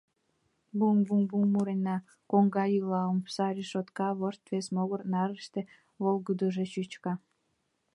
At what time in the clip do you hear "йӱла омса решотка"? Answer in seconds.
2.73-4.07